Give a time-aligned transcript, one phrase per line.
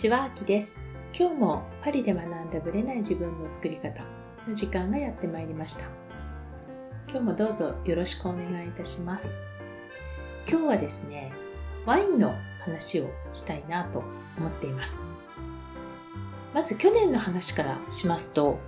[0.00, 0.80] ちは、あきです。
[1.12, 4.02] 今日もパリで学んだブレない自分の作り方
[4.48, 5.90] の時間がやってまいりました。
[7.06, 9.38] 今日もどうぞよろしくお願いいたします。
[10.48, 11.30] 今日はですね、
[11.84, 12.32] ワインの
[12.64, 14.02] 話をしたいなと
[14.38, 15.02] 思っています。
[16.54, 18.58] まず去年の話からしますと、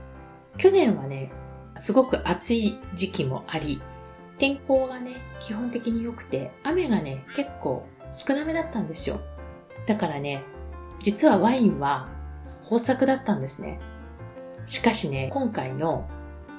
[0.58, 1.32] 去年はね、
[1.76, 3.80] すごく暑い時期もあり、
[4.36, 9.18] 天候がね、基本的に良くて、雨がね、結構少なめだったんですよ。
[9.86, 10.44] だからね、
[11.02, 12.08] 実はワインは
[12.62, 13.80] 豊作だったんですね。
[14.64, 16.08] しかしね、今回の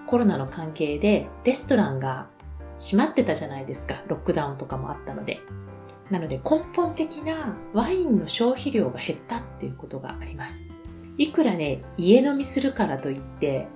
[0.05, 2.27] コロナの関係でレストランが
[2.77, 4.01] 閉まってたじゃないですか。
[4.07, 5.39] ロックダウンとかもあったので。
[6.11, 10.67] なので根本的なワインの消費量が減ったっていうことがあります。
[11.17, 13.67] いくらね、家飲みするからといって、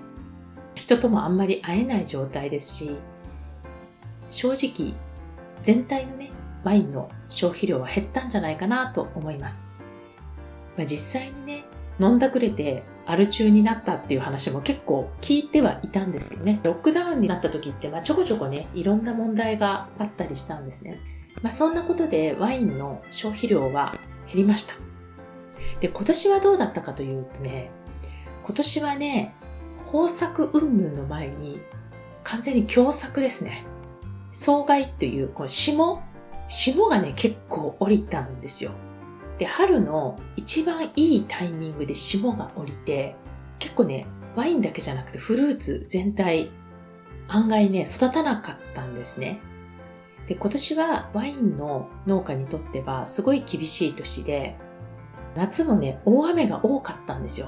[0.76, 2.98] 人ともあんまり会えない状態ですし、
[4.30, 4.94] 正直
[5.62, 6.32] 全体のね、
[6.64, 9.77] ワインの消費量は減ったんじゃないかなと思います。
[10.78, 11.66] まあ、実際にね、
[12.00, 21.00] 飲んだくれてアル中になったっていう話も結構聞いてはいたんですけどね、ロックダウンになった時って、まあ、ちょこちょこね、いろんな問題があったりしたんですね。
[21.42, 23.96] まあ、そんなことでワインの消費量は
[24.28, 24.76] 減りました。
[25.80, 27.72] で、今年はどうだったかというとね、
[28.46, 29.36] 今年はね、
[29.86, 31.60] 豊作云々の前に
[32.24, 33.66] 完全に凶作ですね。
[34.32, 36.04] 草害という、この霜？
[36.48, 38.72] 霜がね、結構降りたんですよ。
[39.38, 43.16] で、春の一番いいタイミングで霜が降りて、
[43.60, 46.52] 結構ね、ワインだけじゃなくてフルーツ全体、
[47.28, 49.40] 案外ね、育たなかったんですね。
[50.28, 54.58] で、今年はワインの農家にとってはすごい厳しい年で、
[55.36, 57.48] 夏もね、大雨が多かったんですよ。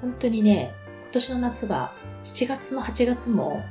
[0.00, 0.72] 本当にね、
[1.04, 1.92] 今年の夏は
[2.22, 3.62] 7月も8月も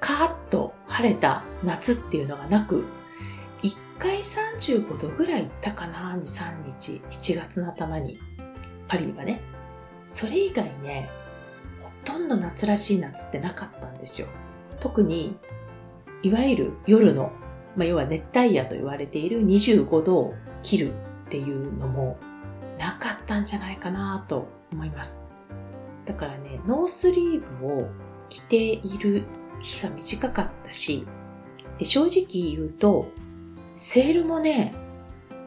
[0.00, 2.84] カーッと晴れた夏っていうのがなく、
[4.00, 8.18] 回35度ぐらい行ったかな、2、3日、7月の頭に。
[8.88, 9.42] パリはね。
[10.04, 11.10] それ以外ね、
[11.82, 14.28] ほとんど夏らしい夏ってなかったんですよ。
[14.80, 15.36] 特に、
[16.22, 17.30] いわゆる夜の、
[17.76, 22.18] まあ、要は熱帯夜と言われている25度を切るっていうのも
[22.78, 25.28] なかったんじゃないかなと思います。
[26.06, 27.88] だからね、ノースリーブを
[28.30, 29.24] 着ている
[29.60, 31.06] 日が短かったし、
[31.76, 33.12] で正直言うと、
[33.80, 34.74] セールもね、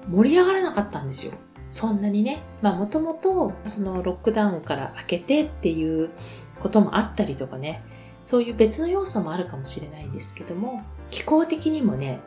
[0.09, 1.33] 盛り上がらなかったんですよ。
[1.69, 2.41] そんなにね。
[2.63, 6.09] まあもともとそのロックダウンから明けてっていう
[6.59, 7.83] こともあったりとかね、
[8.23, 12.21] そういう別の要素もあるかもしれないんですけども、気候的にもね、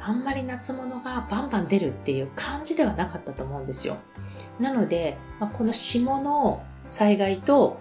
[0.00, 3.96] あんまり夏物がバンバン出るっていう感じではなかったと思うんですよ。
[4.58, 7.78] なので、まあ、この霜の災害と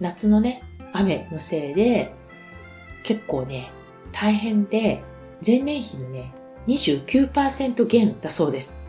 [0.00, 2.12] 夏のね、雨のせいで
[3.04, 3.70] 結構ね、
[4.10, 5.04] 大変で
[5.46, 6.34] 前年比のね、
[6.68, 8.88] 29%減だそうです。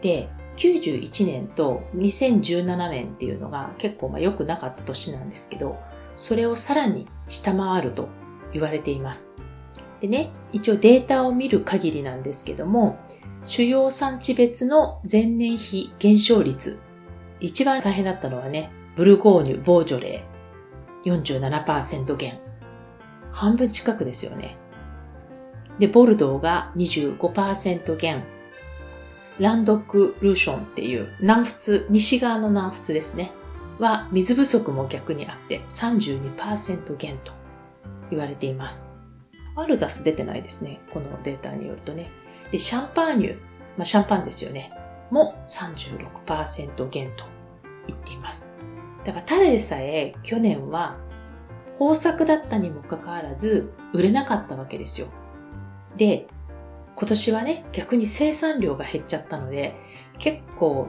[0.00, 5.78] で、91年と2017年っていうのが結構まあ良くなかった年なんですけど、
[6.14, 8.08] それをさらに下回ると
[8.52, 9.34] 言われています。
[10.00, 12.98] でね、一応データを見る限りなんですけども、
[13.44, 16.80] 主要産地別の前年比減少率。
[17.40, 21.22] 一番大変だったのはね、ブルゴーニュ、ボージョレー
[21.64, 22.38] 47%減。
[23.32, 24.58] 半分近くですよね。
[25.82, 28.22] で、ボルドーが25%減。
[29.40, 33.32] ランドクルーションっていう南仏、西側の南仏ですね。
[33.80, 37.32] は水不足も逆にあって32%減と
[38.10, 38.94] 言われています。
[39.56, 40.78] アルザス出てないですね。
[40.92, 42.12] このデータによるとね。
[42.52, 43.36] で、シャンパーニュ、
[43.76, 44.72] まあ、シャンパンですよね。
[45.10, 47.24] も36%減と
[47.88, 48.52] 言っています。
[49.04, 50.96] だからただでさえ去年は
[51.72, 55.08] 豊作だったにもかかわらず売れなかったわけですよ。
[55.96, 56.26] で、
[56.96, 59.74] 今年はね、逆に生産量が減っちゃったので、
[60.18, 60.88] 結構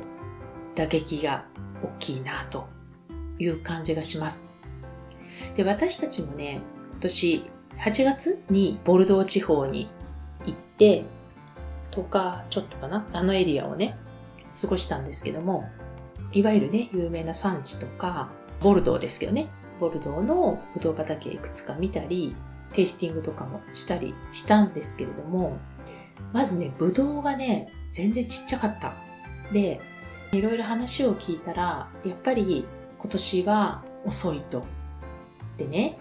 [0.75, 1.45] 打撃が
[1.83, 2.67] 大きいなと
[3.39, 4.51] いう感じがします。
[5.55, 6.61] で、私たちもね、
[6.91, 9.89] 今年8月にボルドー地方に
[10.45, 11.03] 行って、
[11.91, 13.97] 10日ちょっとかな、あのエリアをね、
[14.61, 15.69] 過ごしたんですけども、
[16.31, 18.29] いわゆるね、有名な産地とか、
[18.61, 19.49] ボルドーですけどね、
[19.79, 22.35] ボルドーのブドウ畑いくつか見たり、
[22.73, 25.57] テイスティングとかもしたりしたんですけれども、
[26.31, 28.93] まずね、ブドウがね、全然ちっちゃかった。
[29.51, 29.79] で、
[30.31, 32.65] いろいろ話を聞いたら、やっぱり
[32.99, 34.65] 今年は遅いと。
[35.57, 35.97] でね、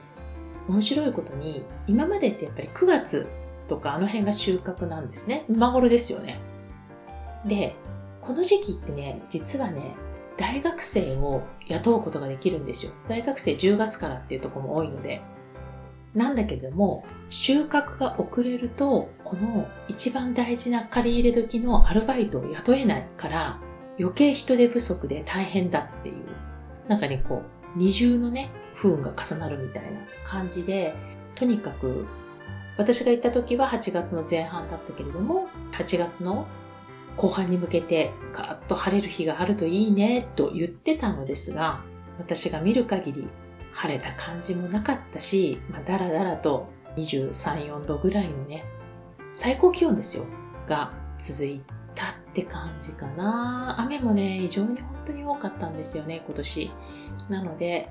[0.69, 3.29] 面白いことに、今までってやっぱり9月
[3.69, 5.45] とかあの辺が収穫なんですね。
[5.49, 6.41] 今頃ですよね。
[7.47, 7.77] で、
[8.23, 9.95] この時期ってね、実はね、
[10.37, 12.93] 大学生を雇うことができるんですよ。
[13.09, 15.21] 大学生10月からっていうとこも多いので。
[16.15, 23.59] なんだけども、収穫が遅れると、この一番大事な借り入れ時のアルバイトを雇えないから、
[23.99, 26.17] 余計人手不足で大変だっていう、
[26.89, 27.43] なんかね、こ
[27.77, 29.89] う、二重のね、不運が重なるみたいな
[30.25, 30.95] 感じで、
[31.35, 32.07] とにかく、
[32.77, 36.47] 私が行った時は8月の前半だったけれども、8月の
[37.17, 41.81] 後半に向けてガーッと晴れる日があるといいねと言ってたのですが、
[42.19, 43.29] 私が見る限り
[43.73, 48.65] 晴れた感じもなかったし、まあ、だらだらと23、4度ぐらいのね、
[49.33, 50.25] 最高気温ですよ、
[50.69, 51.63] が続い
[51.95, 53.77] たって感じかな。
[53.79, 56.71] 雨もね、異常に本当に多かったんですよね、今年。
[57.29, 57.89] なので、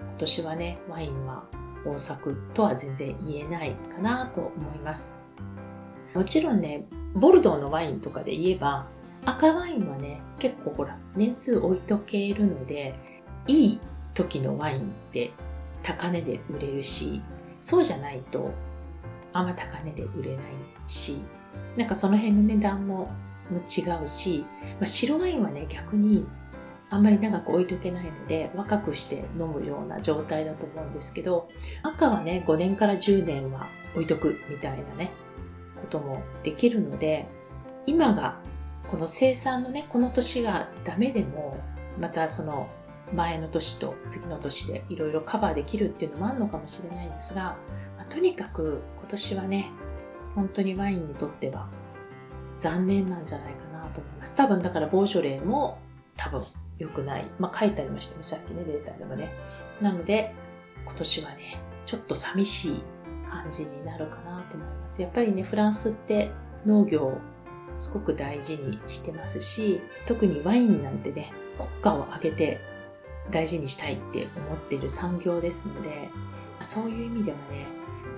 [0.00, 1.44] 今年はね、ワインは
[1.78, 5.18] 豊作とは全然言えないかなと思います。
[6.14, 8.86] もちろんね、ボルドーのワインとかで言えば、
[9.24, 12.94] 赤ワインはね、結構ほら、年数置いとけるので、
[13.46, 13.80] いい
[14.14, 15.32] 時のワインって
[15.82, 17.22] 高値で売れるし、
[17.60, 18.52] そうじゃないと
[19.32, 20.44] あんま高値で売れない
[20.86, 21.22] し、
[21.76, 23.10] なんかその辺の値段も
[23.50, 26.26] 違うし、まあ、白ワインはね、逆に
[26.90, 31.48] あんまり長く置いとけないので、若くして飲むような状態だと思うんですけど、
[31.82, 35.12] 赤はね、5年から10年は置いとくみたいなね、
[35.80, 37.26] こともできるので、
[37.86, 38.40] 今が
[38.88, 41.58] この生産のね、この年がダメでも、
[41.98, 42.68] またその
[43.14, 47.56] 前の年と次の年でいろいろカバーできるっていうのもあるのかもしれないんですが、
[47.96, 49.70] まあ、とにかく今年はね、
[50.34, 51.68] 本当にワインにとっては
[52.58, 54.36] 残念なんじゃないかなと思います。
[54.36, 55.78] 多分だからボージョレーも
[56.16, 56.42] 多分
[56.78, 57.26] 良くない。
[57.38, 59.30] まあ書いてありましたね、さっきね、データでもね。
[59.80, 60.32] なので、
[60.84, 61.36] 今年はね、
[61.86, 62.82] ちょっと寂しい
[63.26, 65.02] 感じになるかなと思います。
[65.02, 66.30] やっぱりね、フランスって
[66.64, 67.18] 農業を
[67.74, 72.60] すごく大事にしてますし、特にワインなんてね、国家を挙げて
[73.30, 76.08] 大事にしたいって思っている産業ですので、
[76.60, 77.66] そういう意味ではね、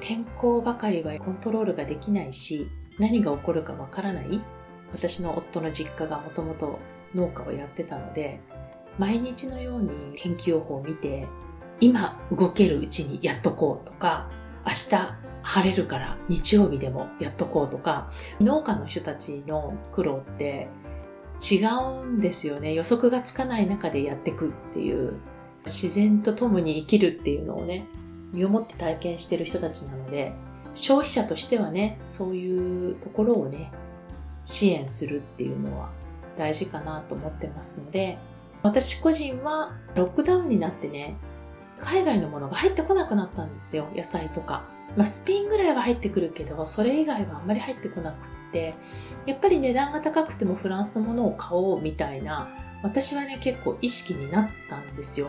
[0.00, 2.68] 天候ばかりはコントロールができないし、
[2.98, 4.42] 何が起こるかわからない。
[4.92, 6.78] 私の夫の実家がもともと
[7.14, 8.40] 農家をやってたので、
[8.98, 11.26] 毎日のように天気予報を見て、
[11.80, 14.30] 今動けるうちにやっとこうとか、
[14.64, 18.10] 明日晴れるから日曜日でもやっとこうとか、
[18.40, 20.68] 農家の人たちの苦労って
[21.50, 22.72] 違うんですよね。
[22.74, 25.14] 予測がつかない中でやっていくっていう、
[25.64, 27.86] 自然と共に生きるっていうのをね、
[28.32, 30.32] 身をもって体験してる人たちなので、
[30.74, 33.72] 消費者としてはね、そういうところをね、
[34.44, 35.90] 支援するっていうのは
[36.36, 38.18] 大事かなと思ってますので、
[38.62, 41.16] 私個人はロックダウンになってね、
[41.78, 43.88] 海外のものが入ってこなくなったんですよ。
[43.94, 44.64] 野菜とか。
[44.96, 48.74] まあ、スピンぐらいは入ってくるけど、それ以外はあんまり入ってこなくって、
[49.26, 52.48] やっぱり値段が高くてもフランスのものを買おうみたいな、
[52.82, 55.28] 私はね、結構意識になったんですよ。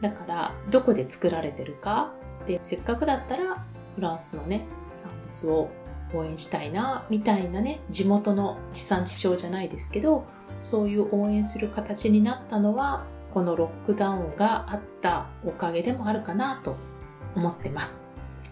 [0.00, 2.12] だから、どこで作られてるか、
[2.46, 3.64] で、せっかくだったら、
[3.94, 5.70] フランスのね、産物を
[6.14, 10.24] 応援したいな、みたいなね、地元の地産地消じゃないですけど、
[10.62, 16.74] そういう応援する形になったのは、このロックダウンがあったおかげでもあるかなと
[17.36, 18.07] 思ってます。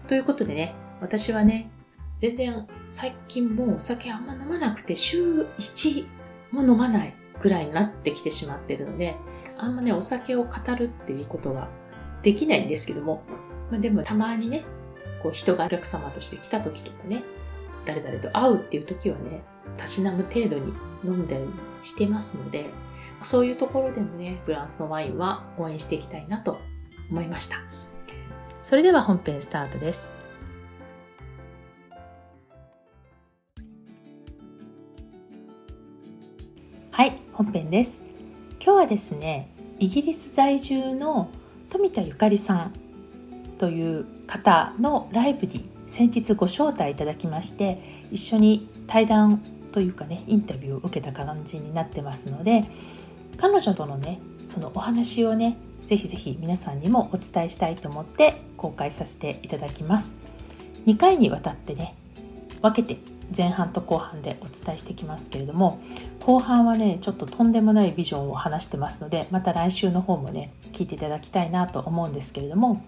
[0.07, 1.69] ということでね、私はね、
[2.17, 6.05] 全然最近もうお酒あんま飲まなくて週1
[6.51, 9.15] も飲まないぐらいになってきてしまってるので、
[9.57, 11.67] あんまね、お酒を語るっていうことは
[12.23, 13.23] できないんですけども、
[13.69, 14.63] まあ、でもたまにね、
[15.21, 17.23] こう人がお客様として来た時とかね、
[17.85, 19.43] 誰々と会うっていう時はね、
[19.75, 20.73] たしなむ程度に
[21.03, 21.43] 飲んだり
[21.83, 22.69] してますので、
[23.21, 26.59] そういうところでもね、フランスのワインは応援していきたいなと
[27.09, 27.57] 思いました。
[28.67, 30.13] それでは本編スタートです。
[36.91, 38.01] はい、本編です。
[38.61, 39.47] 今日はですね、
[39.79, 41.29] イギリス在住の
[41.69, 42.73] 富田ゆかりさん
[43.57, 47.81] という方のライブに先日ご招待いただきまして
[48.11, 52.69] 一緒に対談というかねインタビューを受けた感じになってますので
[53.37, 55.57] 彼女とのねそのお話をね
[55.87, 60.17] ぜひぜひ皆さんにもお伝えしたいと思って公開させていただきます
[60.85, 61.95] 2回にわたってね
[62.61, 62.99] 分けて
[63.35, 65.79] 前半と後半でお伝えしてきますけれども
[66.25, 72.83] 後半はねちょっととんでもないビジョンを話してますのでまた来週の方もね聞いていただきたいなと思うんですけれども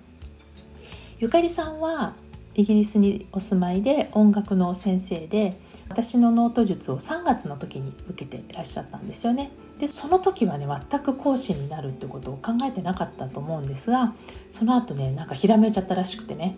[1.19, 2.15] ゆかりさんは
[2.55, 9.51] イギリスにお住まいで音楽の先生で私のノート術を3月の時に受けていらっしゃったんですよね。
[9.79, 14.13] でその時はね全く講師になるってことを考えてなかったと思うんですが
[14.49, 16.57] その後ねなんかひらめいちゃったらしくてね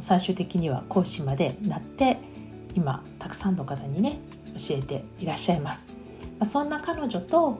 [0.00, 2.18] 最終的には講師までなって
[2.74, 4.18] 今たくさんの方にね
[4.58, 5.94] 教えていらっしゃいます。
[6.38, 7.58] ま、そんな彼女と、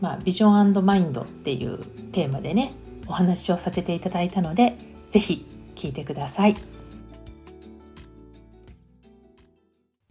[0.00, 1.78] まあ、ビジョンマインドっていう
[2.12, 2.72] テーマでね
[3.06, 4.76] お話をさせていただいたので
[5.10, 6.56] 是非聞いてください。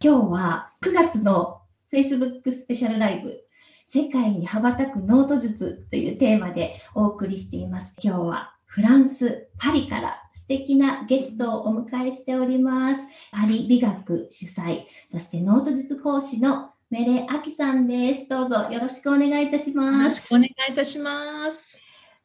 [0.03, 3.45] 今日は9月の Facebook スペシャルライブ
[3.86, 7.96] 世界に羽ばたくノート術というテーマでお送りしています。
[8.01, 13.08] 今日はフランス・パリから素敵なゲストをお迎えしております。
[13.32, 18.27] パリ美学主催、そしてノート術講師のメレアキさんです。
[18.27, 20.34] どうぞよろしくお願いいたします。
[20.34, 21.80] よろしくお願いいたします。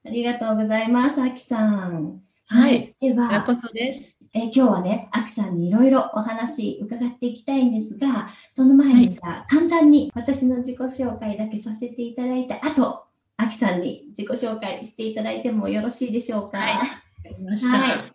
[0.05, 2.23] ありがとうございます、アキさん。
[2.47, 2.97] はい。
[3.01, 4.20] では、こそです。
[4.33, 13.07] え今日はね、アキさんにいろいろお話伺っていきたいんですが、その前に、はい、簡単に私の自己紹介だけさせていただいた後、
[13.39, 16.59] アキさんに自己紹介していただいてもよろしいでしょうか？
[16.59, 16.89] はいはい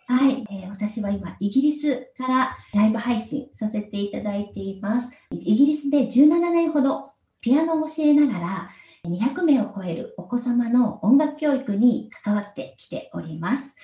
[0.07, 5.12] はい、えー、私は今、イギリスからライブ配信させていただいています。
[5.31, 8.69] イギリスで17年ほどピアノを教えながら、
[9.05, 13.75] 200名を超えるお子様の音楽教育に関わってきております。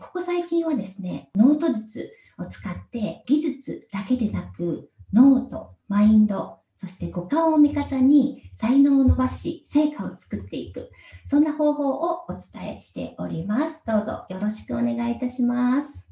[0.00, 10.90] ここ最近はですね、ノート術を使って技術だけでなく、ノート、マインド、そして五感を味方に才能を伸ばし、成果を作っていく。
[11.24, 13.82] そんな方法をお伝えしております。
[13.86, 16.08] どうぞよろしくお願いいたします。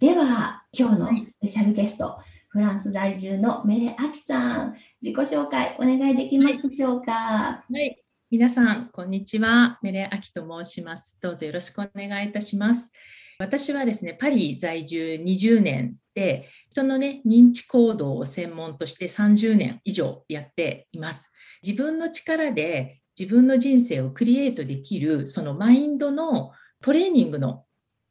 [0.00, 7.12] では、今日のスペシャルゲスト、はい、フランス在住のメレアキさん、自己紹介お願いできますでしょうか？
[7.12, 7.97] はい、はい
[8.30, 9.78] 皆さん、こんにちは。
[9.80, 11.16] メレアキと申します。
[11.22, 12.92] どうぞよろしくお願いいたします。
[13.38, 21.30] 私はですね、パリ在住20年で、人のね、認知行動を専門として30年以上やっています。
[21.66, 27.64] 自分の力で自分の人生をクリエイトできる、そのマインドのトレーニングの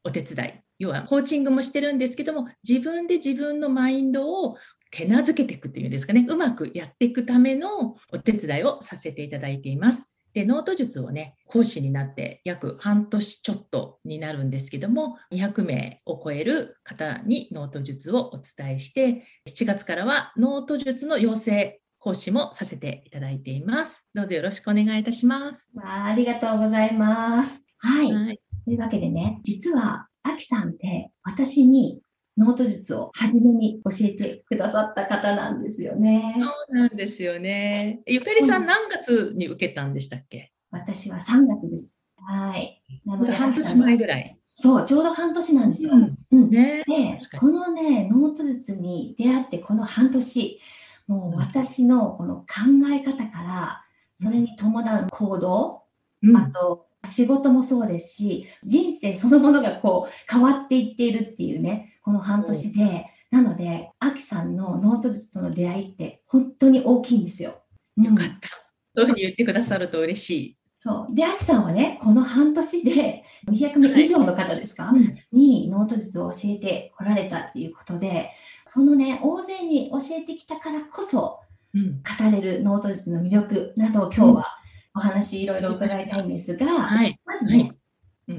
[0.04, 4.58] お手伝い、要はコーチングもしてるんですけども、自分で自分のマインドを
[4.92, 10.10] 手なずけていくっていうんですかね、うまくやっていくためのお手伝いをさせていただいています。
[10.34, 24.06] で、ノート術をね、講師になって約半年ちょっとになるんですけども、200名を超える方にノート術をお伝えして、7月からはノート術の養成講師もさせていただいています。
[24.14, 25.72] どうぞよろしくお願いいたします。
[25.84, 27.64] ありがとうございます。
[27.80, 28.12] はい。
[28.12, 32.00] はい、というわけでね、実は、アキさんって私に
[32.38, 36.36] ノート術を初めに教えてくださった方なんですよね。
[36.38, 38.02] そうなんですよね。
[38.06, 40.52] ゆかりさん、何月に受けたんでしたっけ？
[40.72, 42.06] 私は3月です。
[42.18, 42.82] はい。
[43.06, 44.38] なので半年前ぐらい。
[44.56, 45.94] そう、ちょうど半年なんですよ。
[45.94, 50.60] うん、うん、ね、で、このね、ノート術に出会ってこの半年、
[51.08, 52.46] もう私のこの考
[52.92, 53.84] え方から、
[54.16, 55.84] それに伴う行動、
[56.24, 67.62] うん、あと仕事もそうですし、人生そのものがこう変わっていっているっていうね、この半年で、なので、アキさんのノート術との出会いって本当に大きいんですよ。
[67.98, 68.50] よかった。
[68.96, 70.58] そういうふうに言ってくださると嬉しい。
[70.80, 71.14] そう。
[71.14, 78.32] で、アキさんはね、この半年で200名以上の方ですか、はい、にノート術を教えてこられたっていうことで、
[78.66, 81.40] そのね、大勢に教えてきたからこそ、
[81.74, 84.58] 語れるノート術の魅力などを今日は
[84.98, 87.72] お話いろいろ伺いたいんですが、はい、まずね、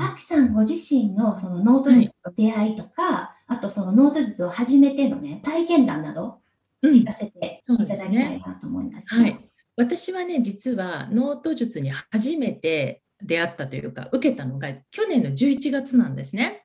[0.01, 6.41] アキさんご自身のそのノート術と出会いとか、はい、あとそのノート術を始めてのね、体験談など
[6.83, 9.49] 聞かせていただきたいなと思います、ねはい。
[9.77, 16.65] 私はね、実はノート術に初めて出会ったというか、受けたのが去年の11月なんですね。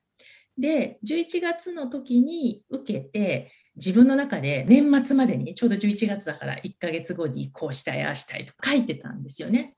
[0.58, 9.76] で、11月の時に受けて、自分の中で年末までにちょうど11月だから1ヶ月後にこうしたいああしたいと書いてたんですよね。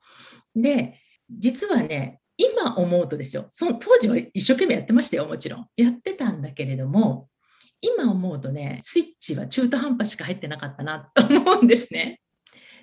[0.55, 1.01] で
[1.31, 7.29] 実はね今思うとですよその当時は一生懸命やってましたよもちろんやってたんだけれども
[7.81, 12.21] 今思うとねスイッチは中途半端しか入ってなかったなと思うんですね。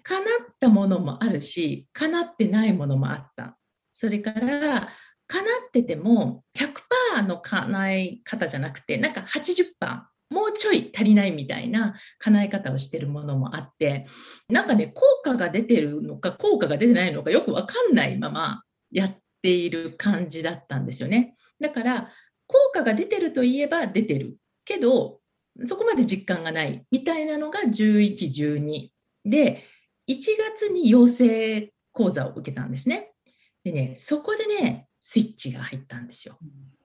[0.03, 0.23] 叶っ
[0.59, 3.57] たものもあるし叶ってないものもあった
[3.93, 4.89] それから
[5.27, 10.03] 叶ってても100%の叶え方じゃなくてなんか80%
[10.33, 14.07] もうちょい足りないみたいな叶え方をしてるものもあって
[14.49, 21.35] なんかね効果が出てるのか効果が出てないのかよく分かんないままやっている感じだったんですよね。
[21.59, 22.09] だから
[22.47, 24.37] 効果が出てるといえば出てる。
[24.65, 25.19] けど
[25.67, 28.89] そこまで実感がないみたいなのが1112
[29.25, 29.63] で
[30.09, 30.15] 1
[30.57, 33.11] 月に養成講座を受けたんですね。
[33.63, 36.37] でねそこでねスイッチが入ったんですよ。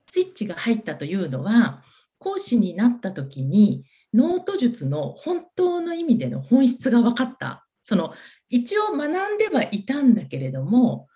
[0.07, 1.83] スイッチが入ったというのは
[2.19, 3.83] 講師になった時に
[4.13, 7.65] ノート術の本当の意味での本質が分かった。
[7.83, 8.13] その
[8.49, 11.07] 一応学んではいたんだけれども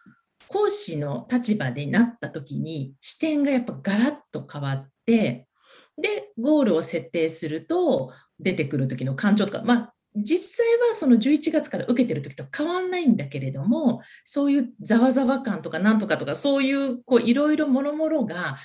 [0.47, 5.47] 講師の立場になった時に視点がやっぱガラッと変わって
[5.97, 18.57] でゴールを設定すると出てくる時の感情とかまあ実際はその11月から受けてる時と変わんないんだけれどもそういうざわざわ感とかなんとかとかそういういろいろもろもろが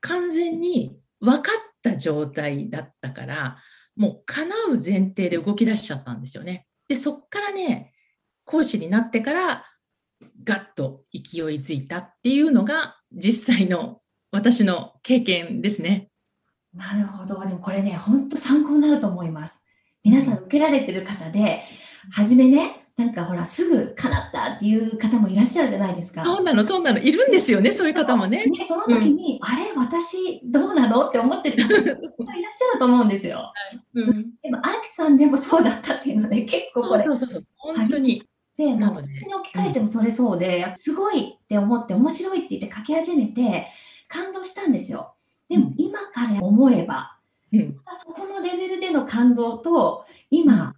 [0.00, 3.58] 完全に分かった状態だったから
[3.96, 6.66] もう叶う前提で動き出しちゃったんですよね。
[6.88, 7.92] でそっからね
[8.44, 9.64] 講師になってから
[10.44, 14.00] ガッと勢いづいたっていうのが実際の
[14.30, 16.10] 私の経験ですね。
[16.74, 17.40] なるほど。
[17.46, 19.64] でもこれね、本当参考になると思います。
[20.02, 21.62] 皆さん受けられてる方で、
[22.10, 26.24] 初めね、なんかほら、すぐ叶ったっていう方もいらっしゃるじゃないですか。
[26.24, 27.00] そうなの、そうなの。
[27.00, 28.44] いるんですよね、そういう方もね。
[28.44, 33.52] ねその時に、うん、あれ、私、どうなのって思ってる方も いらっしゃると思うんですよ。
[33.94, 37.02] うん、でも、アキさんでもそうだったっていうので、結構これ。
[37.02, 38.22] そうそうそう、本当に。
[38.56, 43.66] で、もう私に置き換えてもそれそうで、すごいって思って、面白いって言って書き始めて、
[44.06, 45.14] 感動したんですよ。
[45.48, 47.18] でも、今から思えば、
[47.52, 50.76] うん、そこのレベルでの感動と、今、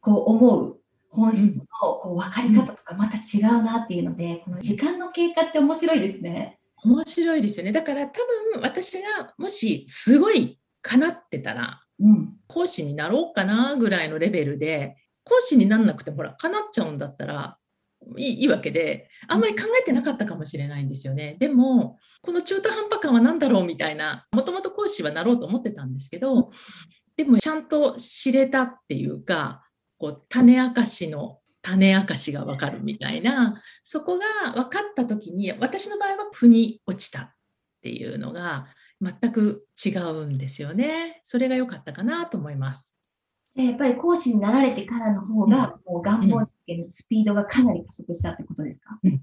[0.00, 0.81] こう思う
[1.12, 6.58] 本質のこう分かり方とかまた違うなっていうので、この時間の経過って面白いですね。
[6.84, 7.72] 面白いですよね。
[7.72, 8.20] だから多
[8.52, 17.56] 分私がもしすごいかなってたら、うん、講師になろうかなぐらいのレベルで講師になんなくてもほらかなっちゃうんだったら
[18.16, 21.36] いいいいわけであんまり考えてなかったかもしれないんですよね。
[21.38, 26.50] でもこの中途半端感は何だろうみたいなもともと講師はなろうと思ってたんですけど
[27.16, 29.61] でもちゃんと知れたっていうか
[30.02, 37.30] こう種明かしの種明かしが分かるみたいなそこが分かった時に私の場合は腑に落ちたっ
[37.82, 38.66] ていうのが
[39.00, 41.20] 全く違うんですよね。
[41.24, 42.98] それが良かったかなと思います。
[43.54, 49.20] やっぱり講師になられてからの方が、もう願望実現のスピードがかなり加速したってことですか、うん、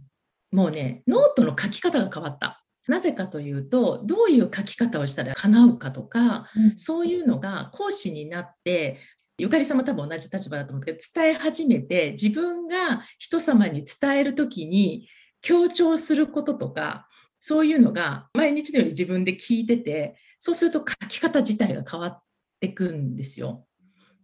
[0.51, 2.63] もうね、ノートの書き方が変わった。
[2.87, 8.97] なぜかというと、どういう書き方をしたら叶うかとか、うん、そういうのが講師になって、
[9.39, 15.07] ゆかりさんも多分同じ立場だと思うけど、伝え始めて、自分が人様に伝えるときに
[15.41, 17.07] 強調することとか、
[17.39, 22.21] そういうのが毎日のように自分で聞いてて、そうすると書き方自体が変わっ
[22.59, 23.65] てくんですよ。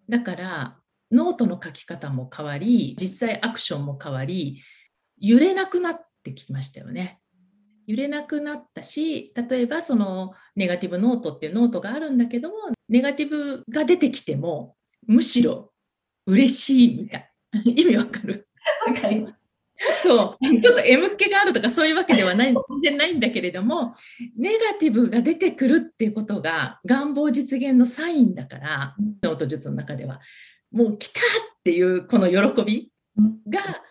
[0.10, 0.78] だから
[1.12, 4.62] ノートの書き方も変わり実際アクションも変わり
[5.20, 7.20] 揺れなくなってきましたよね。
[7.88, 12.56] 揺れなくなったし例えばそのネガティブノートっていうノートがあるんだけども
[12.90, 14.76] ネガティブが出てきても
[15.08, 15.72] むしろ
[16.26, 17.32] 嬉しいみたい。
[17.52, 18.44] な 意味わかる？
[18.88, 19.46] わかります。
[20.02, 23.94] そう、ちょっと M っ気があるとかそういうわけではない、全然ないんだけれども、
[24.38, 30.22] ネガティブが出てくるっていうことが願望実現のサインだから、ノート術の中では、
[30.72, 31.24] もう来たっ
[31.64, 32.92] ていうこの喜び
[33.50, 33.84] が、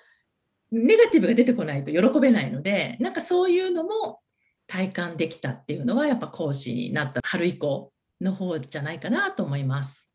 [0.73, 4.21] ネガティブが出てこないと喜べないので、なんかそういうのも
[4.67, 10.09] 体感できたっていうのは、やっぱ講師になった春以降の方じゃないかなと思います。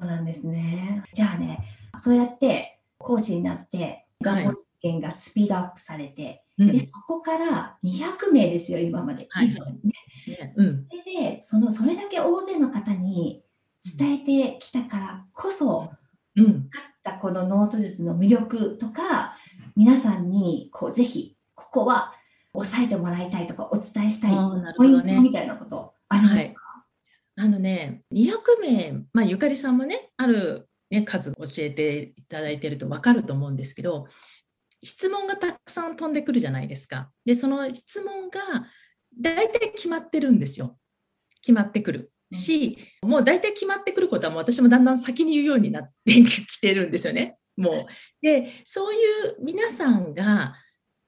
[0.00, 1.04] そうなんですね。
[1.12, 1.60] じゃあね、
[1.96, 9.28] そうやって講師になって、願望実現がスピードアップされて、はい、でそこから200名ですよ、今まで。
[9.42, 9.78] 以上ね。
[10.56, 13.42] それでその、それだけ大勢の方に
[13.98, 14.18] 伝え
[14.52, 15.90] てきたからこそ、
[16.36, 19.34] うん、ったこのノート術の魅力とか、
[19.74, 22.14] 皆さんにこうぜひ、ここは
[22.54, 24.36] 押さえてもらいたいとか、お伝えしたい
[24.76, 26.54] ポイントみたいなことありますか、はい
[27.40, 34.08] あのね、200名、まあ、ゆかりさんもね、あるね、数教えていただいてると分かると思うんですけど
[34.82, 37.10] 質問がたくさん飛んでくるじゃないですか。
[37.24, 38.40] でその質問が
[39.18, 40.78] 大体決まってるんですよ。
[41.42, 47.36] 決まってくるし、うん、もう大体決まってくることはもう私もだんだん先に言うようになってきてるんですよね。
[47.56, 47.86] もう
[48.22, 50.54] でそういう皆さんが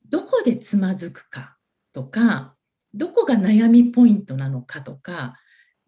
[0.07, 1.57] どこでつまずくか
[1.92, 2.55] とか
[2.95, 5.35] どこが悩みポイントなのかとか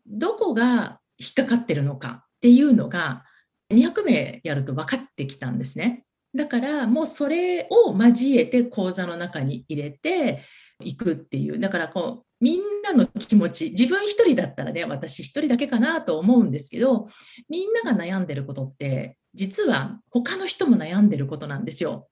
[0.06, 3.24] どこが引っかかってるのかっていうのが
[3.72, 6.04] 200名やると分かってきたんですね。
[6.34, 10.42] だからもうそれを交えて講座の中に入れて
[10.82, 17.08] いくっていうだからこうみんなの気持ち自分一人だったらね私一人だけかなと思うんですけど
[17.48, 22.08] みんなが悩んでることって実は他の人も悩んでることなんですよ。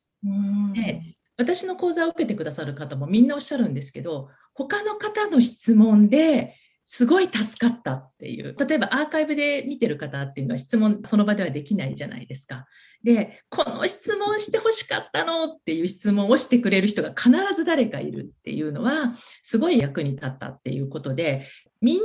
[0.74, 1.02] で
[1.36, 6.54] 私の講座を受けてくださる方もみんなおっしゃるんですけど他の方の質問で
[6.94, 8.54] すごい助かったっていう。
[8.54, 12.66] 例えばアーカイブで見てる方っていうのは質問その場ではできないじゃないですか。
[13.02, 21.46] で、この質問してほしかったのっていう質問をしてくれる人が必ず誰かいるっていうのは、すごい役に立ったっていうことで、
[21.80, 22.02] みんな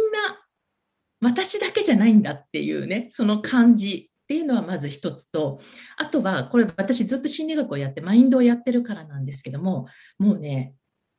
[1.19, 5.59] 私だけじゃないんだっていうね、その感じっていうのはまず一つと、
[5.97, 10.75] あとはこれ私ずっと心理学をやってマインドをやってるからなんですけども、もうね、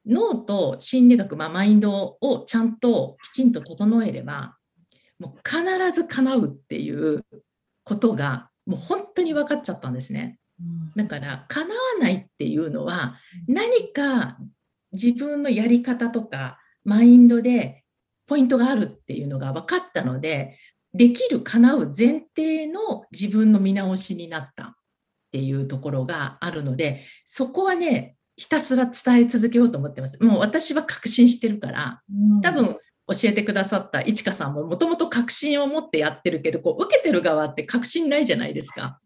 [0.08, 4.56] 脳と心理学、まあ、マインドをちゃんときちんと整えれば
[5.18, 7.24] もう必ず叶うっていう
[7.84, 10.38] ことがもう本当に分かっちゃったんですね。
[10.96, 13.16] だから叶わないっていうのは
[13.46, 14.36] 何か
[14.92, 17.84] 自分のやり方とかマインドで
[18.26, 20.58] ポイントがあるっていうのが分かったので
[20.94, 24.72] できる叶う前提の自分の見直しになったっ
[25.28, 30.22] っていうところがあるので、そこはね、ひたすら伝え続けようと思ってます。
[30.22, 32.02] もう私は確信してるから、
[32.40, 32.76] 多分
[33.08, 39.00] 教えてくださったいちかさんももともと確信を持ってやってるけど、こう受けてる側って確信ないじゃないですか。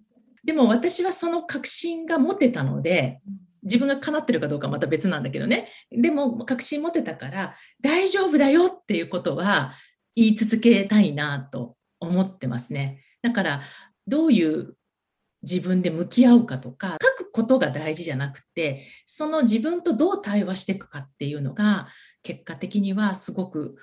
[0.44, 3.20] でも私はその確信が持てたので、
[3.62, 5.70] 自分が叶ってるかどうかはまた別なんだけどね。
[5.90, 9.72] でも確信持てたから大丈夫だよっていうことは
[10.14, 13.02] 言い続けたいなと思ってますね。
[13.22, 13.62] だから
[14.06, 14.74] どういう
[15.42, 16.98] 自分で向き合うかとか
[17.32, 21.88] ことが大事じゃなくてその自分とどう対話していくかっていうのが
[22.22, 23.76] 結果的にはすごく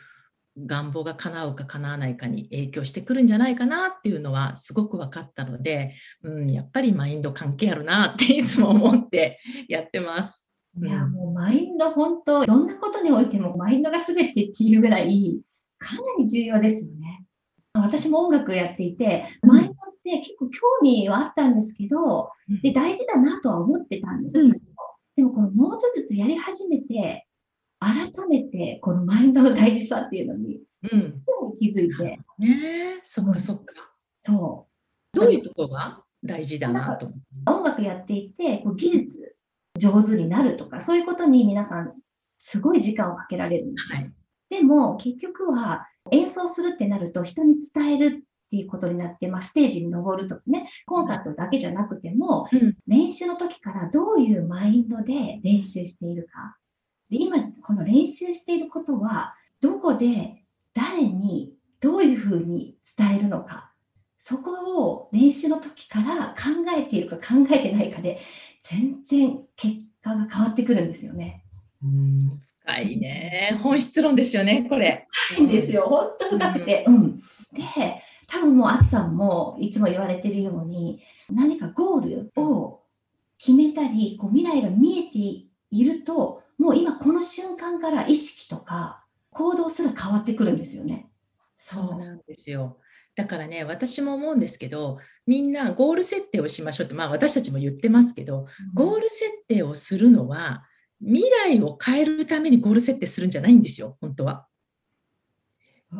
[0.58, 10.48] 願望が叶うか叶わないかに影響してくるんじゃないかなっていうのはすごく分かったので、うん、やっぱりマインド関係あるなっていつも思ってやってます。
[10.82, 15.40] いや、もうマインド本当、どんなことにおいてもマインドが全てっていうぐらい、
[15.78, 17.09] かなり重要ですよね。
[17.82, 22.30] 私も音楽やっていて、マインドって結構興味はあったんですけど、
[22.64, 24.62] で大事だなとは思ってたんですけど、うん、
[25.16, 27.26] でもこのノート術やり始めて、
[27.80, 30.62] 改めてこのマインドの大事さっていうのに、
[30.92, 31.22] うん、
[31.60, 32.20] 気づいて。
[32.38, 33.74] ねそっかそっか。
[34.22, 34.68] そ
[35.14, 35.18] う。
[35.18, 37.12] どういうところが大事だなと
[37.48, 39.36] 音楽やっていて、こう技術
[39.78, 41.94] 上手になるとか、そういうことに皆さん、
[42.38, 44.00] すごい時間をかけられるんですよ。
[44.00, 44.12] はい、
[44.50, 56.58] でも、結局は演奏するってなると、人に伝えるっていうことになって、まあ、ステージに登るとかね、コンサートだけじゃなくても、うん、練習の時からどういうマインドで練習しているか。
[57.10, 63.72] で、今、この練習していることは、どこで、誰に、どういうふうに伝えるのか。
[64.18, 64.52] そこ
[64.84, 66.36] を練習の時から考
[66.78, 68.20] えているか考えてないかで、
[68.60, 71.46] 全然結果が変わってくるんですよね。
[71.84, 73.60] うん深いね。
[73.64, 75.08] 本質論ですよね、これ。
[75.10, 75.88] 深いんですよ。
[75.88, 76.86] 本当深くて。
[76.88, 77.22] うん、で、
[78.28, 81.02] 多分もう、あつさんもいつも言われてるように、
[81.32, 82.82] 何かゴールを
[83.40, 85.18] 決めたり、こう未来が見えて
[85.72, 91.10] いると、もう今この瞬間から意識とか行動すら変わってくるんですよね。
[91.58, 92.78] そうなんですよ。
[93.16, 100.64] だからね、私も思うんですけど、みんなゴール設定をしましょうって、まあ私たちも言ってますけど、ゴール設定をするのは、
[101.02, 104.48] 未来を変えるためにゴール設定するんじゃないんですよ、本当は。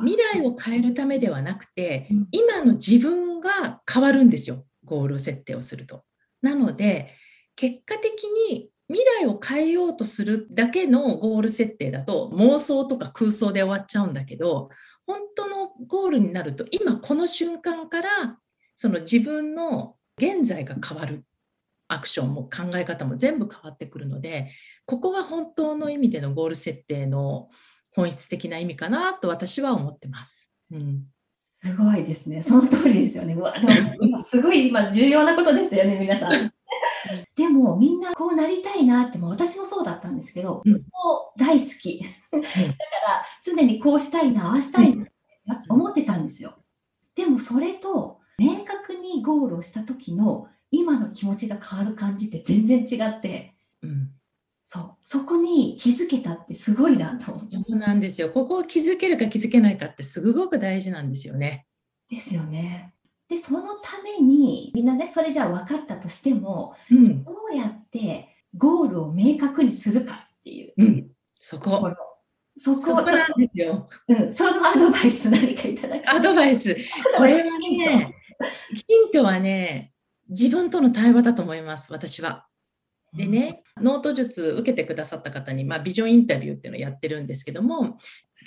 [0.02, 6.04] 未来を変えるためではなくて、今の自分が変わるんですよ、ゴール設定をすると。
[6.42, 7.16] なので、
[7.56, 14.70] 結果的に未来を変えようとするだけのゴール設定だと妄想とか空想で終わっちゃうんだけど
[15.06, 18.10] 本当のゴールになると今この瞬間から
[18.76, 21.24] その自分の現在が変わる
[21.88, 24.52] アクションも考え方も全部変わってくるので
[24.90, 27.50] ここが本当の意味でのゴール設定の
[27.92, 30.50] 本質的な意味かなと私は思ってます。
[30.72, 31.04] うん。
[31.62, 32.42] すごいですね。
[32.42, 33.36] その通りですよね。
[33.36, 36.32] うわ、でも今すごい今重要なことですよね、皆さん。
[37.36, 40.86] でもみんなこうなりたいなっても私もそうだったんですけど、うん、そ
[41.36, 42.00] う大好き。
[42.32, 42.46] だか
[43.08, 46.56] ら常にこうしたいなああしたいなって思ってたんですよ。
[47.14, 53.59] でもそれと明確にゴールをした時の今の気持ちが変わる感じって全然違って、うん、
[54.72, 54.96] そう。
[55.02, 57.56] そこに気づけたってすごいなと思って。
[57.56, 58.30] そうなんですよ。
[58.30, 61.66] ここを気づけるか気づけないかってすごく大事なんですよね。
[62.08, 62.94] ですよね。
[63.28, 70.74] で、そのために、みんなね、それじゃあ分かったとしても、うん、どうやってゴールを明確にするかっていう。
[70.78, 71.92] うん、そこ。
[72.60, 76.76] そこをちょっと、うん、そのアドバイス何かいただくアドバイス。
[77.18, 78.14] これはね、
[78.76, 79.94] ヒントはね、
[80.30, 82.49] 自分との対話だと思います、私は。
[83.14, 87.98] でね、うん、ノート術受けてくださった方に、まあ、ビジョンインタビューっていうのをやってるんですけども、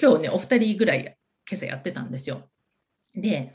[0.01, 1.16] 今日ね、お二人ぐらい今
[1.53, 2.48] 朝やってたんですよ。
[3.14, 3.55] で、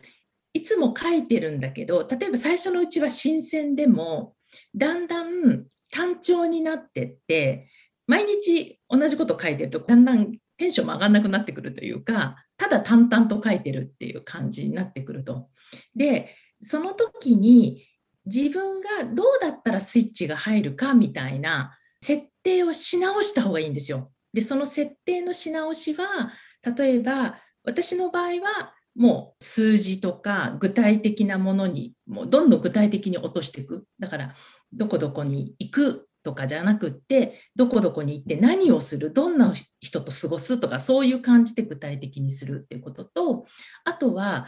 [0.57, 4.35] いつも書いてるんだけど例えば最初のうちは新鮮でも
[4.73, 7.69] だんだん単調になってって
[8.07, 15.49] 毎日同じこと書いてるとだんだんテンションも上がんなくなってくるというかただ淡々と書いてるっていう感じになってくると。
[15.95, 17.85] でその時に
[18.27, 24.11] 自分がどうだったらスイッチが入るかみたいな設定をし直した方がいいんですよ。
[24.33, 26.33] でその設定のし直しは
[26.77, 34.35] 例えば私の場合はもう数字とか具体的なものにもうどんどん具体的に落としていくだから
[34.73, 43.45] どこどこに行くとかじゃなくってどこどこに行って何をするどんな人と過ごすとかそういう感じで具体的にするっていうことと
[43.85, 44.47] あとは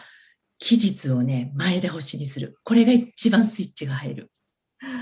[0.60, 4.32] 期日をね前倒しにするこれが一番スイッチが入る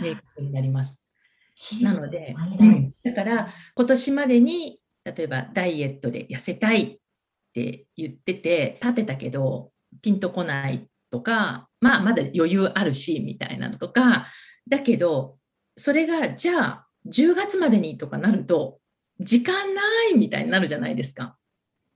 [0.01, 1.03] 明確になります。
[1.81, 6.97] なので、うん、だから今年までに例えばダイエットで痩せたいっ
[7.53, 14.27] て言ってて立てたけどピンとこないとか、まあ、まだ余裕あるしみたいなのとか
[14.69, 15.37] だけど、
[15.77, 18.79] それがじゃあ10月までにとかなると、
[19.19, 21.37] 時間ないみたいになるじゃないですか。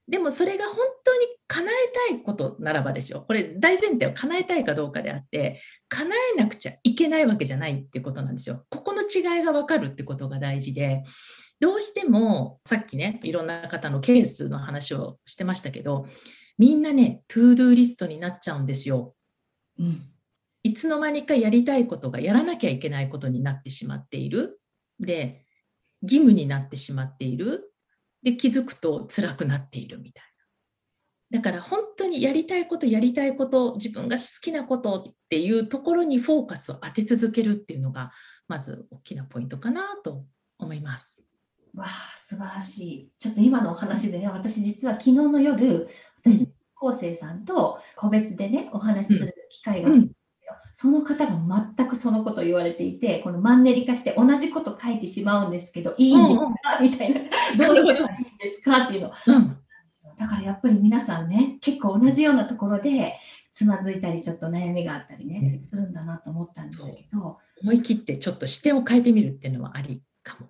[0.08, 1.76] でもそれが本当に叶え
[2.10, 3.24] たいことならばですよ。
[3.28, 8.66] これ大前提は叶えたいかどうかであって、叶えなくちゃいけないわけじゃないっていうことなんですよ。
[8.70, 11.04] ここの違いが分かるってことが大事で、
[11.60, 16.08] どうしてもさっきね、いろんな方のケースの話をしてましたけど、
[16.58, 19.16] みんなね、トゥードゥーリストになっちゃうんですよ。
[19.80, 20.02] うん、
[20.64, 24.60] いつの間にかやりたいことがやらなきゃいけないことになってしまっている。
[25.00, 25.46] で、
[26.02, 27.71] 義務になってしまっている。
[28.24, 30.24] で、気づくと辛くなっているみたい
[31.32, 31.40] な。
[31.40, 38.12] だから本当にやりたいこと、やりたいこと、自分が好きなことっていうところにフォーカスを当て続けるっていうのが、
[38.48, 40.26] まず大きなポイントかなと
[40.60, 41.24] 思います。
[41.74, 43.12] わあ、素晴らしい。
[43.18, 50.12] ちょっと今のお話でね、私実は昨日の夜、私、高生さんと個別でね、お話しする機会があって、うん
[50.74, 51.34] その方が
[51.76, 58.86] 全くそのことを言われていて、このマンネリ化して同じこと書いてしまうんですけど、いいんですか、うん、みたいな、どうすればいいんですか？
[58.86, 59.12] っていうの。
[59.28, 59.58] うん、
[60.18, 63.16] だからやっぱり皆さんね、結構同じようなところで
[63.52, 67.40] つまずいたり、ちょっと悩みがあったりね、うん、するんだなと思ったんですけど。
[67.64, 70.48] 思い切ってちょっと視点を変えてみるっていうのはありかも。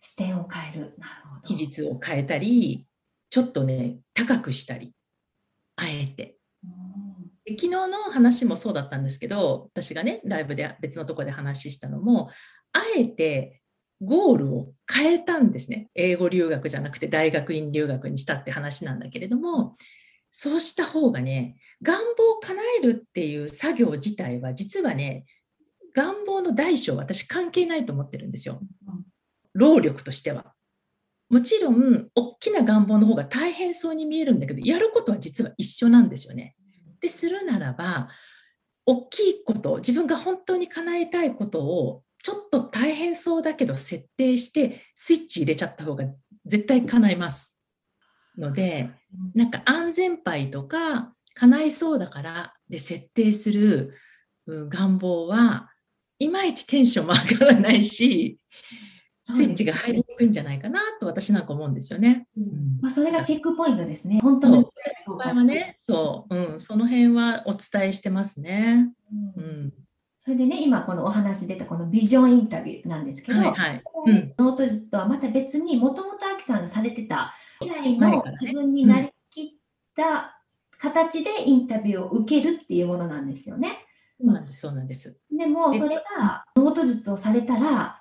[0.00, 0.94] 視点を変える。
[0.98, 1.48] なるほど。
[1.48, 2.86] 期日を変えたり、
[3.30, 4.92] ちょっとね、高くしたり、
[5.76, 6.36] あえて。
[7.50, 12.30] 昨日の話もそうだったんですけど私がねライブで別のとこで話したのも
[12.72, 13.62] あえて
[14.00, 15.90] ゴールを変えたんですね。
[15.94, 19.76] 英語留学じゃなくて大学院留学にしたって話なんだけれども
[20.30, 25.24] そうした方がね願望を叶えるっていう作業自体は実はね
[25.94, 28.60] 願望の大小私関係ないと思ってるんですよ。
[29.52, 30.54] 労力としては。
[31.28, 36.54] もちろん大きな願望の方が大変そうに見えるんだけどやることは実は一緒なんですよね。
[36.98, 38.08] ってするならば
[38.84, 46.04] 大きいこと自分が本当に叶えたいことをちょっと大変そうだけど設定してスイッチ入れちゃった方が
[46.44, 47.56] 絶対叶います。
[48.36, 48.90] ので
[49.34, 53.94] なんか安全牌とか叶いそうだからで設定する
[54.46, 55.70] 願望は
[56.18, 58.38] いまいちテンションも上がらないし
[59.18, 62.26] スイッチが入りにくいんじゃないかなと私なんか思うんですよね。
[62.36, 64.18] うん、まあ、それがチェックポイントですね。
[64.20, 64.62] 本当の
[65.06, 68.92] 場合はね、そう、うん、その辺はお伝えしてますね。
[69.36, 69.72] うん、うん。
[70.24, 73.82] それでね、今このお話出たこのビジョンインタビューなんですけど、はいはい。
[74.06, 79.48] うん、ノート術とはまた別にもともとアキさんがされてた未来の自分になりきっ
[79.96, 80.38] た
[80.78, 83.84] 形でインタビューを受けるっていうものなんですよね。
[84.20, 85.18] そうなんです、そうなんです。
[85.30, 87.97] でもそれがノート術をされたら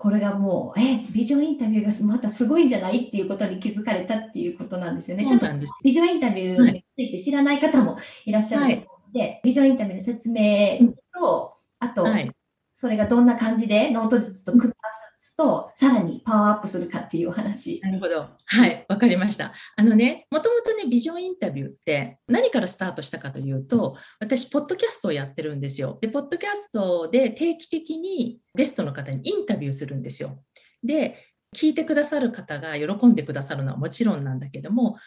[0.00, 3.08] これがもう、えビジョンインタビューがまたすごいんじゃない？
[3.08, 5.26] っていうことに気づかれたっていうことなんですよね。
[5.26, 5.46] ちょっと
[5.84, 12.30] ビジョンインタビューについて知らない方もいらっしゃると思うので、はい、ビジョンインタビューの説明と、あと、はい、
[12.74, 14.74] それがどんな感じでノート術と組み合わ
[15.18, 17.80] すと、さらにパワーアップするかっていうお話。
[17.82, 18.28] なるほど。
[18.44, 19.52] はい、わかりました。
[19.76, 25.98] あのね、もともとね、ビジョンインタビューって何からスタートしたかというと、私、ポッドキャストをやってるんですよ。
[26.00, 30.42] で、ポッドキャストで定期的にゲストの方にインタビューするんですよ。
[30.82, 34.98] で、聞いてくださる方が喜んでくださるのはもちろんなんだけども、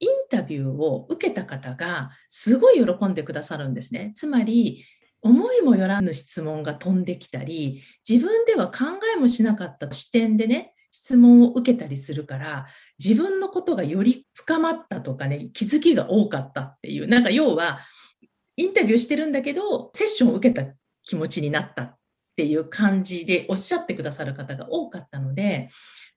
[0.00, 4.12] インタビューを受けた方がすごい喜んでくださるんですね。
[4.14, 4.84] つまり
[5.24, 8.84] 思いもよらぬ質問が飛んできたり自分では考
[9.16, 12.66] えもしなかった視点でね質問を受けたりするから
[13.02, 17.80] 自分のことがより深まったとかね気づきが多かったっていうなんか要は
[18.56, 20.70] インタビューしてるんだけどセッションを受けた
[21.02, 21.96] 気持ちになったっ
[22.36, 25.70] ていう感じでおっしゃってくださる方が多かったので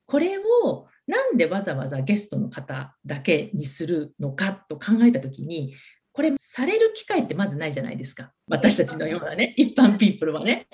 [0.05, 5.73] これをなんでわざわざゲストの方だけにするのかと考えた時に
[6.17, 10.67] これされる機会ってまずないじゃないですか私たちのようなね一般ピープルはね。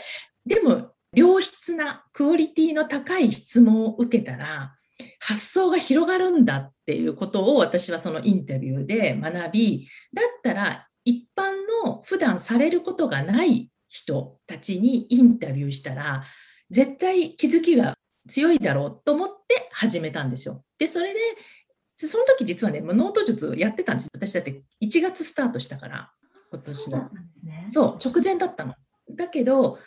[0.45, 4.73] でも良質なクオリティの高い質問を受けたら
[5.19, 11.51] 発想が広がるんだっていうことを私はそのインタビューで学びだったら一般
[11.85, 16.23] の普段されることがない人たちにインタビューしたら
[16.69, 17.95] 絶対気づきが
[18.29, 20.63] 強いだろうと思って始めたんですよ。
[20.79, 21.19] でそれで
[21.97, 24.09] その時実はね、ノート術やってたんです。
[24.13, 26.11] 私だって1月スタートしたから、
[26.51, 27.09] 今年の。
[27.71, 28.75] そう、ね、直前だったの。
[29.11, 29.79] だけど、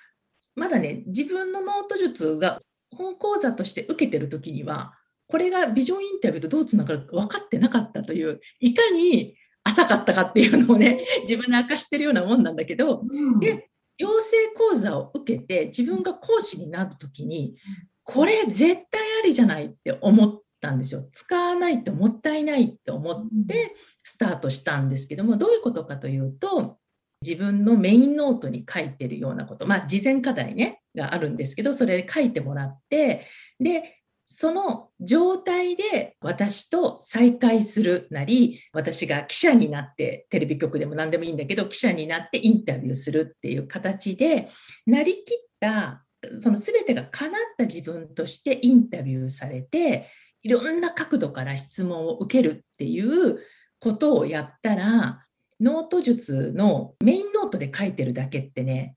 [0.55, 4.95] まだね、自分のノート術が本講座として受けてる時には、
[5.29, 17.57] これがビジョンインタビューとどうつながるか分かってなかったという、いかに浅かったかっていうのをね、自分で明かしてるようなもんなんだけど、うん、で、養成講座を受けて自分が講師になる時に、
[18.05, 21.09] これ絶対ありじゃないって思ったんですよ。
[21.12, 26.79] 使わないともったいないって思ってスタートしたんですけどもどういうことかというと
[27.22, 33.26] 自分のメインノートに書いてるようなこと、まあ、事前課題ね、があるんですけど、それ書いてもらって、
[33.61, 44.48] で、その状態で私と再会するなり、私が記者になって、テレビ局でも何でもいいんだけど、記者になってインタビューするっていう形で、
[44.87, 45.22] なりきっ
[45.61, 46.05] た、
[46.40, 50.09] その全てが叶った自分としてインタビューされて、
[50.46, 53.40] いろんな角度から質問を受けるっていう
[53.80, 55.26] ことをやったら、
[55.61, 58.94] ノート術のメインノートで書いてるだけってね、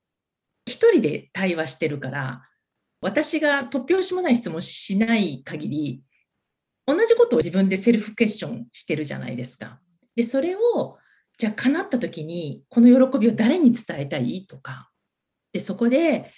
[0.68, 2.44] 一人で対話してるから、
[3.02, 6.04] 私が突拍子もない質問しない限り、
[6.86, 9.80] 同じことを自分でセルフクエスチョンしてるじゃないですか。
[10.16, 11.00] で、それを、
[11.40, 14.92] じゃあ叶った時に、この喜びを誰に伝えたいとか、
[15.52, 16.32] で、そこで、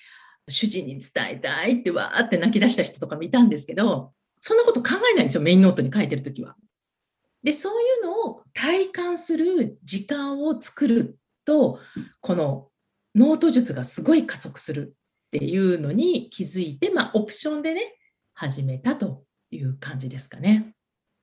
[0.47, 6.55] 主人に伝えたいってわーって泣き出した人とかもいたんですけど、そんなこと考えないんですよ、メインノートに書いてる時は。
[7.43, 11.79] で、そういうのを体感する時間を作ると、
[12.21, 12.69] この
[13.15, 14.95] ノート術がすごい加速する
[15.27, 17.95] っていうのに気づいて、まあ、オプションでね、
[18.33, 20.73] 始めたという感じですかね。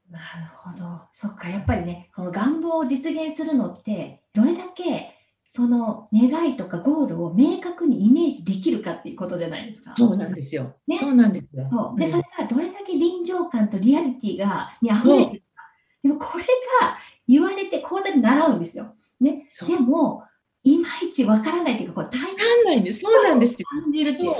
[0.08, 0.24] なる
[0.56, 1.02] ほど。
[1.12, 5.12] そっか、やっぱりね、この願望を実現するのって、どれだけ
[5.50, 9.94] その願いとかゴールを明確にイメージできるかっていうことじゃないですか。
[9.96, 10.76] そうなんですよ。
[10.86, 11.66] ね、そうなんですよ。
[11.72, 15.62] そうで、うん、それがどれだけ臨場感とリアリティがに溢れてるか。
[16.02, 16.96] でもこれが
[17.28, 18.94] 言われて講座で習うんですよ。
[19.20, 20.22] ね、でも
[20.62, 23.00] いまいちわからないというか、こう体感ないんです。
[23.00, 23.68] そうなんですよ。
[23.82, 24.32] 感じるっていう。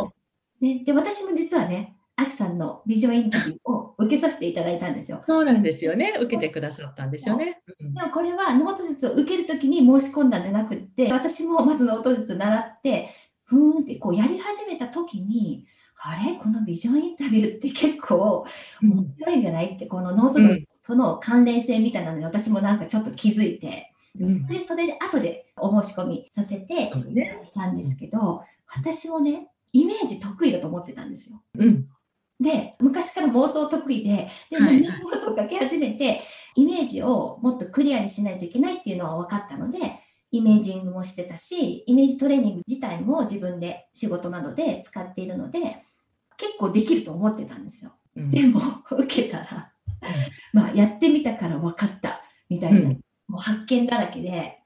[0.60, 5.22] ね、で、私も実はね、アキさんのビジョンインタビューを受けさせていただいたんですよ。
[5.26, 6.16] そうなんですよね。
[6.20, 7.60] 受けてくださったんですよね。
[7.78, 13.08] でもこれはノート術を受けるときに申し込んだんじゃなくて、私もまずノート術習って、
[13.44, 15.64] ふーんってこうやり始めたときに、
[16.00, 16.36] あれ？
[16.36, 18.46] このビジョンインタビューって結構
[18.82, 19.74] 面白いんじゃない？
[19.74, 28.42] って、このノート術との関連性みたいなのに私もなんかちょっと気づいて、うん、でそれで後でお申し込みさせていただいたんですけど、
[28.74, 31.42] 私もねイメージ得意だと思ってたんですよ。
[31.58, 31.84] うん、
[32.40, 36.20] で昔から妄想得意ででも、ミラー書き始めて
[36.54, 39.78] イメージをもっとクリアにしないといけないっていうのは分かったので
[40.30, 45.60] イメージングもしてたしイメージトレーニング自体も自分で仕事などで使っているので
[46.38, 47.92] 結構できると思ってたんですよ。
[48.16, 49.72] うん、でも受けたら、
[50.54, 52.90] まあやってみたから分かったみたいな
[53.28, 54.60] もう発見だらけで、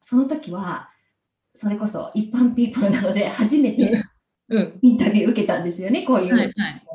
[0.00, 0.90] その時は、
[1.54, 4.02] それこそ一般ピープルなので、初めて
[4.82, 6.34] インタビュー受けたんですよね、こういう。
[6.34, 6.52] はいはい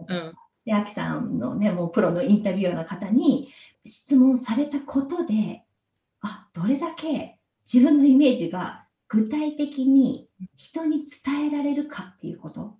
[0.09, 0.33] うん、
[0.65, 3.49] で、アキさんのね、もうプロのインタビュアーの方に
[3.85, 5.63] 質問されたことで、
[6.21, 7.39] あ、どれだけ
[7.71, 12.75] 自分のイメージが具体的に人に伝えられるかっていうこと。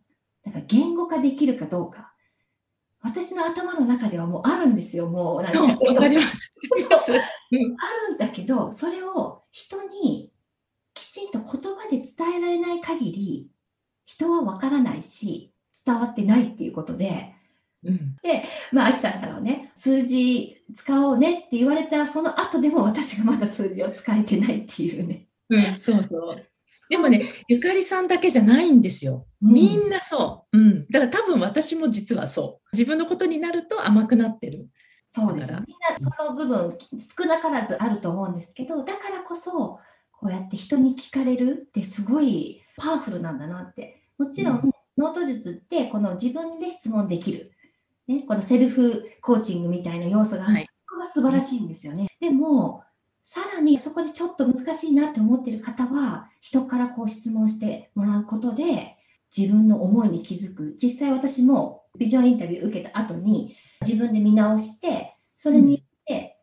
[0.48, 2.14] だから言語化できるかどうか。
[3.02, 5.62] 私の頭の中ではもうあるんですよ、もうなんか。
[5.86, 6.52] わかります。
[7.12, 7.16] あ
[8.10, 10.32] るんだけど、それを人に
[10.94, 13.50] きちんと言葉で伝えられない限り、
[14.06, 15.54] 人はわからないし、
[15.86, 17.34] 伝わってないっていうことで、
[17.84, 25.28] うん、で、まあ、アキさんからはね、数字使おうねって言われたその後でも私がまだ数字を使えてないっていうね。
[25.50, 26.46] うん、そうそう。
[26.90, 29.26] でもね、ゆかりさんだけじゃないんですよ。
[29.42, 30.58] みんなそう。
[30.58, 30.86] うん。
[30.90, 32.70] だから多分私も実はそう。
[32.74, 34.68] 自分のことになると甘くなってる。
[35.12, 39.80] そうですみんなその部分少なからずあると思うんですけど、だからこそ、
[40.12, 44.04] こうやって人に聞かれるってすごいパワフルなんだなって。
[44.18, 47.52] もちろん、うん、ノート術ってこの自分で質問できる。
[48.08, 52.08] ね、このセルフコーチングみたいな要素がある、はい、ここが素晴らしいんですよね。
[52.20, 52.84] でも、
[53.30, 58.96] さらにそこでちょっと難しいなって思ってる方は、人からこう質問してもらうことで、
[59.36, 60.76] 自分の思いに気づく。
[60.82, 63.54] 実際私もビジョンインタビュー受けた後に、
[63.86, 66.38] 自分で見直して、それによって、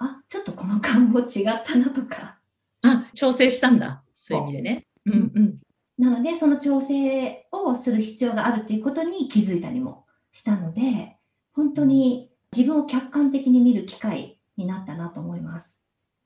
[0.00, 2.38] うん、あ、ちょっとこの願望違ったなとか。
[2.80, 4.02] あ、調整したんだ。
[4.16, 4.86] そういう意味でね。
[5.04, 5.58] うんうん。
[5.98, 11.18] なので、その調整をする必要があるっていうことに気づいたりもしたので、
[11.52, 15.81] 本当に自分を客観的に見る機会になったなと思います。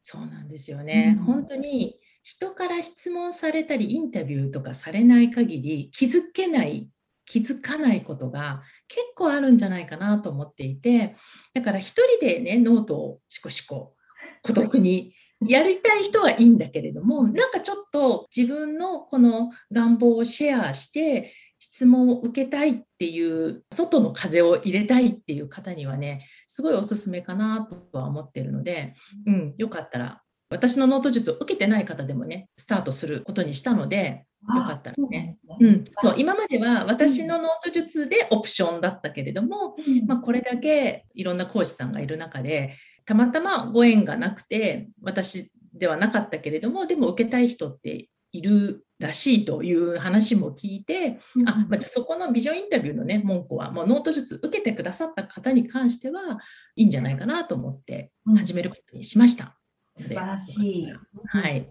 [0.09, 1.17] そうなんですよね。
[1.19, 6.89] うん、本当に人から質問されたりインタビューとかされない限り気づけない
[7.25, 11.17] 気づかないことが結構あるんじゃないかなと思っていて
[11.55, 13.97] だから一人でねノートをしこしこ
[14.43, 15.13] 孤独に
[15.45, 21.35] やりたい人はいいんだけれどもなんかちょっと自分のこの願望をシェアして
[21.67, 28.95] 質問を受けたいっていう外の風を入れたいっていう方にはねすごいおすすめかなとは思ってるので、
[29.27, 35.37] うん、よかったら私のノート術を受けてない方でもねスタートすることにしたのでよかったらね。
[35.59, 56.41] うん、そう今までは私のノート術でオプションだったけれども、うん、まあ、これだけいろんな講師さんがいる中でたまたまご縁がなくて私ではなかったけれども、でも受けたい人っているらしいという話も聞いて、うん、あまあ、そこのビジョンインタビューの、ね、門戸はもうノート術受けてくださった方に関しては
[56.77, 59.59] いいんじゃないかなと思って始めることにしました。
[59.99, 60.93] うん、素晴らしい。
[61.27, 61.69] はい。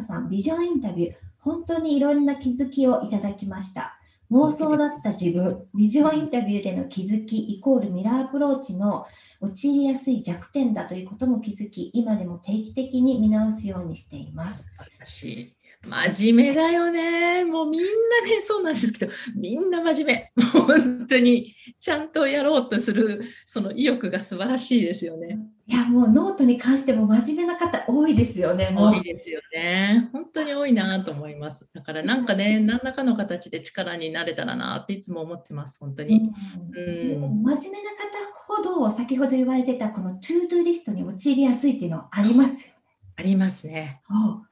[0.00, 3.96] さん、ビジョンインタビュー、本当にいろんな気づきをいただきました。
[4.30, 9.06] 妄想だった自分、ビジョンインタビューでの気づきイコールミラーアプローチの
[9.40, 14.76] 陥りやすい弱点だということも気づき、今でも定期的に見直すようにしています。
[14.76, 15.56] 素晴らしい。
[15.82, 17.44] 真面目だよね。
[17.44, 20.42] もうみんなね、そうなんですけど、みんな真面目。
[20.52, 25.38] 本当に、ちゃんとやろうとする、その意欲が素晴らしいですよね。
[25.66, 28.74] いや、もうノートに関しても真面目な方多いですよね。
[28.76, 30.10] 多いですよね。
[30.12, 31.66] 本当に多いなと思います。
[31.72, 36.30] だからなんかね、何らかの形で力になれたらなっていつも思ってます、本当に。
[36.74, 42.80] うん、うん、真面目な方ほど、先ほど言われてたこの To Doリストに陥りやすいっていうのはありますよね。
[43.16, 44.00] ありますね。
[44.02, 44.49] そう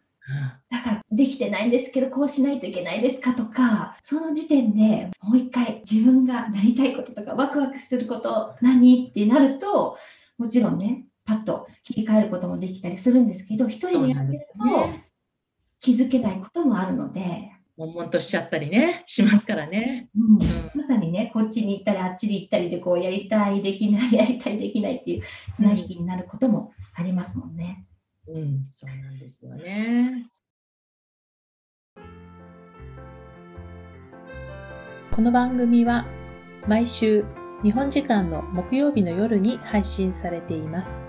[0.70, 9.96] だからできてないんですけどこうしないといけないですかとかその時点でもう一回自分がなりたいこととかワクワクすること何ってなると
[10.36, 15.08] もちろんねパッと切り替えることもできたりするんですけど一人でやってると
[15.80, 17.52] 気づけないこともあるので。
[17.76, 20.08] 悶々としちゃったりね、しますからね。
[20.16, 25.22] うん、まさにね、こっちに行ったり、あっちに行ったりで、こう、やりたい、できない、やりたい、できないっていう
[25.52, 27.86] 綱引きになることもありますもんね。
[28.28, 30.26] うん、そうなんですよね。
[35.14, 36.04] この番組は
[36.66, 37.24] 毎週
[37.62, 41.04] 日本時間の木曜日の夜に配信されています。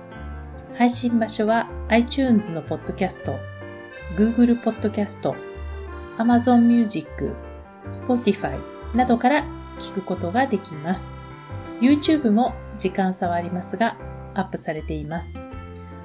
[0.76, 3.36] 配信場所は iTunes のポッドキャスト、
[4.16, 5.36] Google ポッドキャスト、
[6.18, 7.36] Amazon Music、
[7.90, 8.58] Spotify
[8.96, 9.44] などから
[9.80, 11.16] 聞くことができます。
[11.82, 13.98] YouTube も時間差はありますが
[14.34, 15.38] アップされています。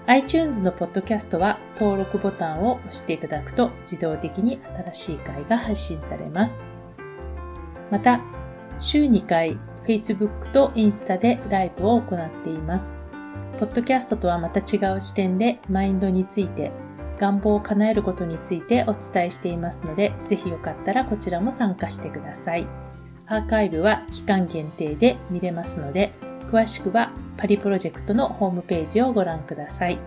[0.06, 4.60] iTunes のポッドキャストは登録ボタンを押していただくと自動的に
[4.92, 6.62] 新しい回が配信されます。
[7.90, 8.20] また、
[8.78, 12.98] 週2回 Facebook とインスタでライブを行っています。
[13.58, 16.70] ポッドキャストとはまた違う視点でマインドについて、
[17.18, 22.66] 願望を叶えることについてお伝えしていますので、ぜひよかったらこちらも参加してください。
[23.26, 26.12] アーカイブは期間限定で見れますので、
[26.50, 29.98] 詳しくはパリプロジェクトのホームページをご覧ください。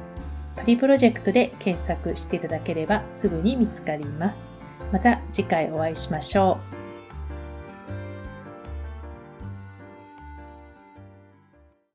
[0.55, 4.47] パリプロジェクトで検索していただければすぐに見つかります。
[4.91, 6.86] また次回お会いしましょう。